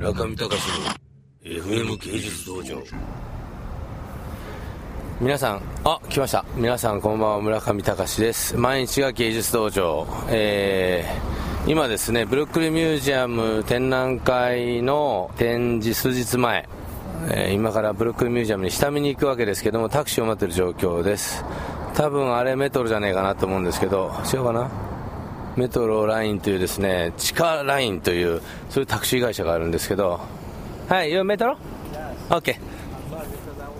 [0.00, 0.54] 村上隆の
[1.44, 2.82] FM 芸術道場。
[5.20, 6.42] 皆さんあ来ました。
[6.56, 8.56] 皆さんこんばんは村上隆です。
[8.56, 10.06] 毎日が芸術道場。
[10.30, 16.66] えー、今ですねブルックリンミュージアム展覧会の展示数日前。
[17.30, 21.44] え今からブルックリンミュージアムに下見に行くわけですけどもタクシーを待ってる状況です。
[21.92, 24.89] 多分あれメトロじゃねえかなと思うんですけど違うかな？
[25.56, 30.20] メトロラインというですね地下ラインというそういうタクシー会社があるんですけど。
[30.88, 31.56] はい You メトロ
[32.30, 32.56] ?OK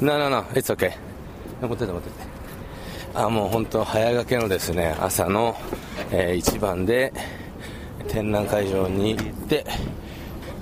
[0.00, 0.92] No no no It's OK
[1.60, 2.16] 持ってて持ってて。
[3.14, 5.56] あもう本当早掛けのですね朝の、
[6.10, 7.12] えー一番で
[8.08, 9.64] 展覧会場に行って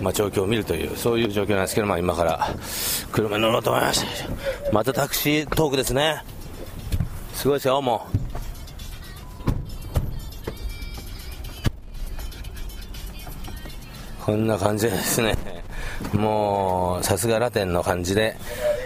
[0.00, 2.48] まあ、状況を見るというそういう状況なんですけど、まあ、今から
[3.12, 4.72] 車に乗ろうと思いました。
[4.72, 6.24] またタクシートークですね。
[7.34, 8.21] すごいですよもう
[14.24, 15.36] こんな感じですね。
[16.12, 18.36] もう、さすがラテンの感じで。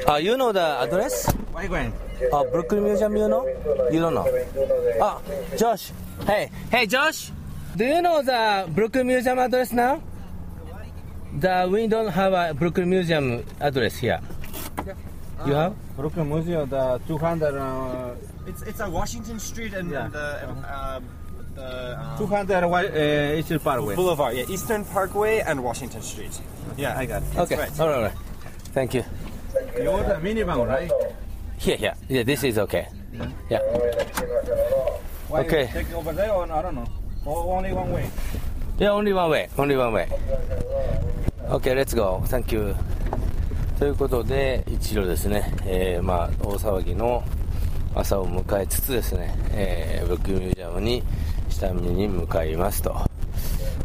[0.07, 1.31] あ、you know the address?
[1.53, 1.93] Where are you going?
[2.33, 3.45] あ、Brooklyn Museum, you know?
[3.93, 4.25] You don't know?
[5.01, 5.21] あ、
[5.57, 5.93] Josh.
[6.27, 7.33] Hey, hey Josh.
[7.77, 10.01] Do you know the Brooklyn Museum address now?
[11.39, 14.19] The we don't have a Brooklyn Museum address here.
[15.47, 15.75] You have?
[15.97, 18.15] Brooklyn Museum, the 200, uh,
[18.47, 20.09] It's it's a Washington Street and Yeah.
[20.09, 21.05] the um,
[21.57, 23.95] the um, 200 Wi- uh, Eastern Parkway.
[23.97, 24.37] Boulevard.
[24.37, 26.39] Yeah, Eastern Parkway and Washington Street.
[26.77, 27.39] Yeah, I got it.
[27.39, 27.57] Okay.
[27.57, 27.81] right.
[27.81, 28.13] All right, all right.
[28.73, 29.05] Thank you.
[29.79, 30.91] You order minivan, right?
[31.59, 31.95] Here, here.
[32.09, 32.87] Yeah, this is okay.
[33.51, 33.59] Yeah.
[35.29, 35.71] Why Okay.
[35.73, 36.87] Take over there or I don't know.
[37.25, 38.09] Or only one way.
[38.79, 39.49] Yeah, only one way.
[39.57, 40.09] Only one way.
[41.49, 42.23] Okay, let's go.
[42.27, 42.75] Thank you.
[43.79, 47.23] ということで、一路ですね、えーまあ、大騒ぎの
[47.95, 51.03] 朝を迎えつつですね、えーブックミュージアムに
[51.57, 52.95] 下見に向かいますと。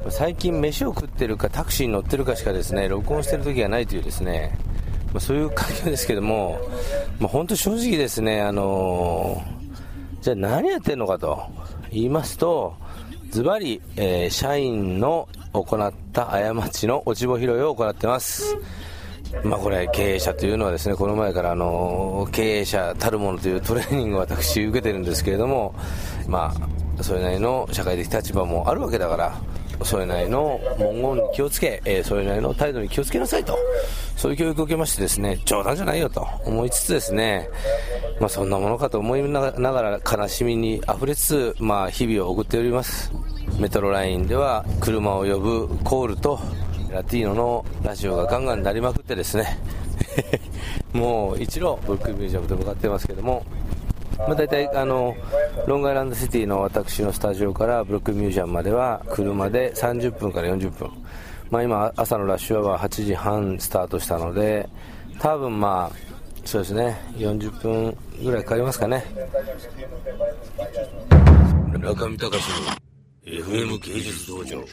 [0.10, 4.58] 最近飯を食ってるかタクシーに乗ってるかしかですね、録音してる時がないというですね、
[5.14, 6.60] ま、そういう環境ですけども、
[7.20, 9.62] まあ、本当正直ですね、あのー
[10.22, 11.42] じゃあ何やってんのかと
[11.92, 12.76] 言いますと、
[13.32, 18.56] ズバリ、えー社員の行った過ちの落ち穂拾いを行ってます。
[19.44, 25.74] まあこれ経営者というのはですね、この前からあの、経営者たるものというトレーニングを私受けてるんですけれども、
[26.28, 29.42] まあ、それなりの社会的立場もあるわけだから、
[29.84, 33.58] それなりの文言に気をつけ、えーそれなりの態度に気をつけなさいと、
[34.16, 37.50] そういう教育を受けましてですね、冗談じゃないよと思いつつですね、
[38.20, 43.12] まあそんなものかと思いながら悲しみに溢れつつ、まあ日々を送っております。
[43.60, 46.40] メトロラインでは車を呼ぶコールと
[46.90, 49.60] ラティーノのラジオがガンガン鳴りまくってですね
[50.94, 53.44] もう一路ブックミュージアムと向かってますけども、
[54.28, 55.16] まあ、大体あの
[55.68, 60.92] ロングアイランドシティの私のスタジオからブルックミュージアムまでは車で30分から40分、
[61.50, 64.70] まあ、今朝のラッシュアワー8時半スタートしたので
[65.20, 66.12] 多分まあ
[66.46, 69.04] そうですね40分ぐらいかかりますかね。
[71.80, 72.82] 中見隆の
[73.26, 74.64] FM 芸術道場。